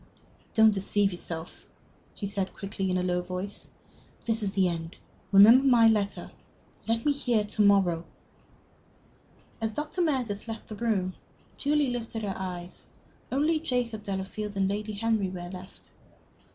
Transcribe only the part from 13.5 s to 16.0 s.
Jacob Delafield and Lady Henry were left.